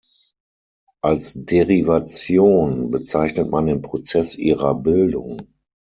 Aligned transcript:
Als 1.01 1.33
Derivation 1.45 2.89
bezeichnet 2.89 3.51
man 3.51 3.67
den 3.67 3.83
Prozess 3.83 4.35
ihrer 4.35 4.73
Bildung. 4.73 5.45